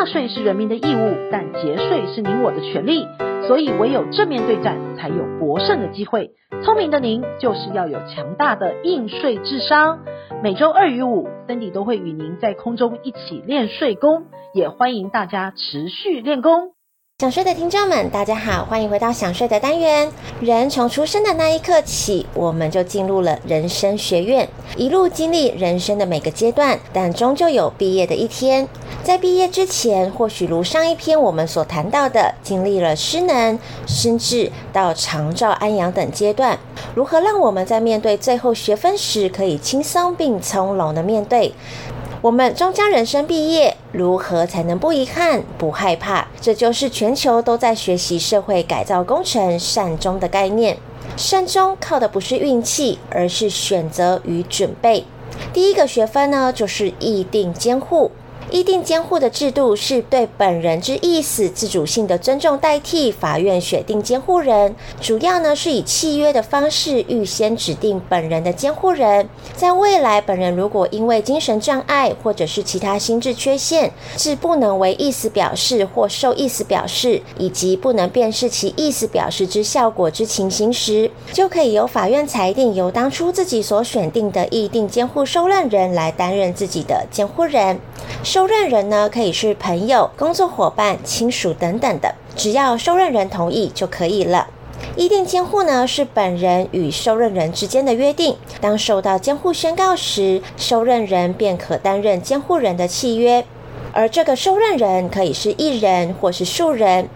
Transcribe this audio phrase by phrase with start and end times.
[0.00, 3.06] 纳税是人民的义务，但节税是您我的权利。
[3.46, 6.30] 所以唯有正面对战，才有博胜的机会。
[6.64, 9.98] 聪明的您，就是要有强大的应税智商。
[10.42, 14.22] 每周二与五，Cindy 都会与您在空中一起练税功，
[14.54, 16.70] 也欢迎大家持续练功。
[17.18, 20.10] 想睡的听众们，大家好，欢迎回到想睡的单元。
[20.40, 28.66] 人从出生的那一刻起，我们就进入了人生学院，一路经历人生的每个阶段，但终究有毕业的一天。
[29.02, 36.58] 在毕业之前，或许如上一篇我们所谈到的，经历了失能、失智到长照安养等阶段，
[36.94, 41.54] 如何让我们在面对最后学分时，可以轻松并从容的面对？
[42.20, 46.28] 我们终将人生毕业，如何才能不遗憾、不害怕？
[46.38, 50.76] 这就是全球都在学习社会改造工程善终的概念。
[51.16, 55.06] 善终靠的不是运气，而是选择与准备。
[55.54, 58.10] 第一个学分呢，就是意定监护。
[58.50, 64.74] 意定监护的制度是对本人之意思自主性的尊重，代替法院选定监护人。
[65.00, 69.28] 主要呢是以契约的方式预先指定本人的监护人。
[69.54, 87.78] 在未来，本人如果因为精神障碍或者是其他心智缺陷，致不能为意思表示或受意思表示，以及不能辨识其意思表示之效果之情形时，就可以由法院裁定由当初自己所选定的意定监护受任人来担任自己的监护人。
[88.22, 94.48] 受受任人呢，可以是朋友、工作伙伴、亲属等等的，只要受任人同意就可以了。
[94.96, 98.34] 意定监护呢，是本人与受任人之间的约定。
[98.58, 103.44] 当受到监护宣告时，受任人便可担任监护人的契约。
[104.00, 107.06] 而这个受任人可以是一人或是数人。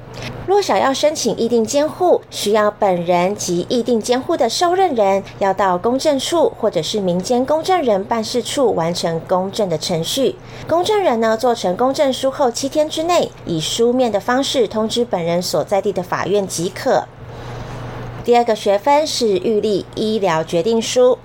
[0.46, 10.36] 若想要申请意定监护，需要本人及意定监护的受任人要到公证处或者是民间公证人办事处完成公证的程序。
[10.68, 17.04] 公证人呢，做成公证书后七天之内，以书面的方式通知本人所在地的法院即可。
[18.22, 21.18] 第二个学分是预立医疗决定书。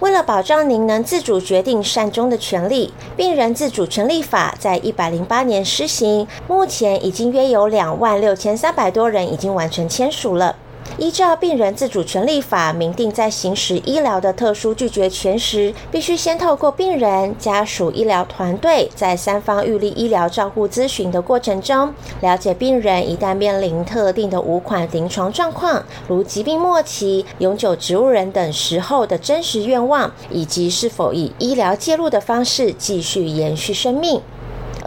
[0.00, 10.54] 为了保障您能自主决定善终的权利，《病人自主权利法》在一百零八年施行，目前已经约有两万六千三百多人已经完成签署了。
[10.96, 34.20] 依照《病人自主权利法》明定，在行使医疗的特殊拒绝权时，必须先透过病人、家属、医疗团队在三方预立医疗照护咨询的过程中，了解病人一旦面临特定的五款临床状况，如疾病末期、永久植物人等时候的真实愿望，以及是否以医疗介入的方式继续延续生命。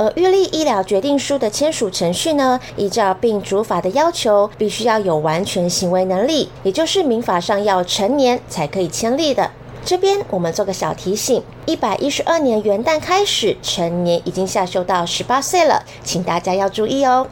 [0.01, 9.51] 而预立医疗决定书的签署程序呢，依照病主法的要求，必须要有完全行为能力，也就是民法上要成年才可以签立的。
[9.85, 17.27] 这边我们做个小提醒：一百一十二年元旦开始，成年已经下修到十八岁了，请大家要注意哦。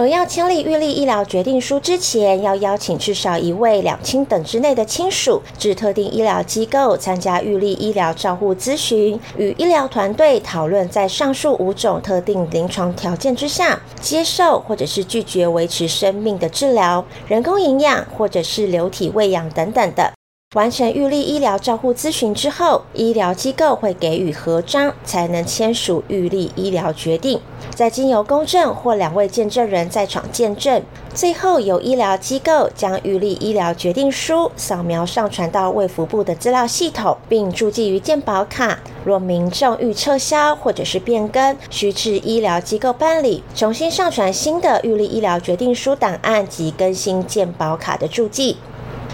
[0.00, 20.19] 而要签立预立医疗决定书之前，要邀请至少一位两亲等之内的亲属至特定医疗机构参加预立医疗照护咨询，与医疗团队讨论在上述五种特定临床条件之下，接受或者是拒绝维持生命的治疗、人工营养或者是流体喂养等等的。
[20.56, 27.40] 完成预立医疗照护咨询之后，医疗机构会给予核章，才能签署预立医疗决定。
[27.72, 30.82] 再经由公证或两位见证人在场见证，
[31.14, 38.80] 最后由医疗机构将预立医疗决定书扫描上传到卫福部的资料系统，并注记于健保卡。
[39.04, 48.56] 若民众欲撤销或者是变更，需至医疗机构办理，重新上传新的预立医疗决定书档案及更新健保卡的注记。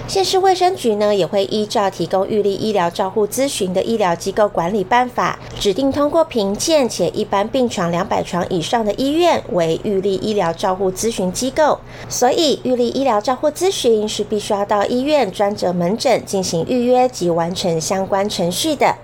[0.09, 11.79] 县市卫生局呢，也会依照提供预立医疗照护咨询的医疗机构管理办法，指定通过评鉴且一般病床两百床以上的医院为预立医疗照护咨询机构。
[12.09, 18.95] 所以，预立医疗照护咨询是必须要到医院专责门诊进行预约及完成相关程序的。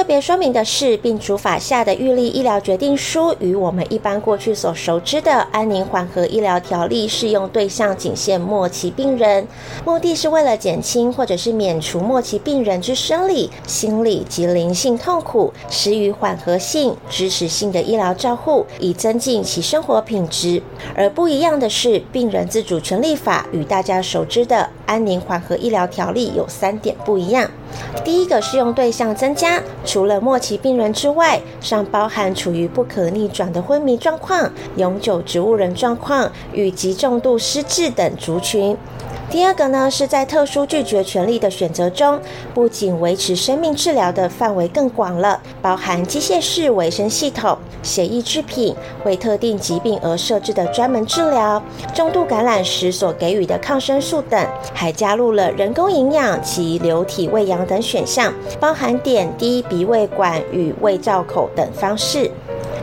[0.00, 9.46] 特别说明的是，病除法下的预立医疗决定书与我们一般过去所熟知的安宁缓和医疗条例适用对象仅限末期病人，
[9.84, 20.62] 目的是为了减轻或者是免除末期病人之生理、心理及灵性痛苦，施予缓和性、支持性的医疗照护，以增进其生活品质。
[20.96, 27.50] 而不一样的是，病人自主权利法与大家熟知的安宁缓和医疗条例有三点不一样。
[28.04, 38.76] 第一个适用对象增加，除了末期病人之外，尚包含处于不可逆转的昏迷状况、永久植物人状况与极重度失智等族群。
[39.30, 42.18] 第二个呢，是在特殊拒绝权利的选择中，
[42.52, 48.74] 不仅维持生命治疗的范围更广了，包含机械式维生系统、血液制品、
[49.04, 51.62] 为特定疾病而设置的专门治疗、
[51.94, 54.44] 重度感染时所给予的抗生素等，
[54.74, 62.28] 还加入了人工营养及流体喂养等选项，包含点滴、鼻胃管与胃造口等方式。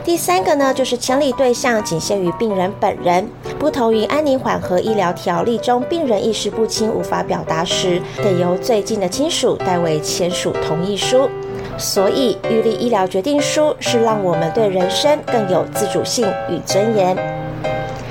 [0.08, 3.28] 第三个呢，就是牵力对象仅限于病人本人，
[3.58, 11.28] 不同于安宁缓和医疗条例中，病人意识不清无法表达时，得由最近的亲属代为签署同意书。
[11.76, 17.14] 所以，预立医疗决定书是让我们对人生更有自主性与尊严。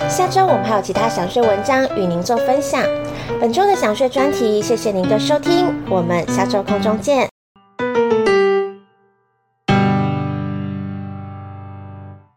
[0.08, 2.84] 下周我们还有其他想睡文章与您做分享。
[3.42, 7.28] 本周的想睡专题，谢谢您的收听，我们下周空中见。